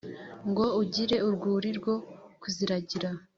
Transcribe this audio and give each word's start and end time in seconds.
ngo 0.49 0.65
ugire 0.81 1.15
urwuri 1.27 1.69
rwo 1.77 1.95
kuziragira 2.41 3.09